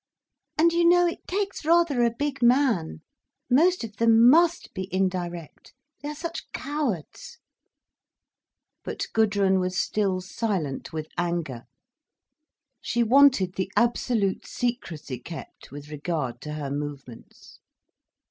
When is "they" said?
6.01-6.09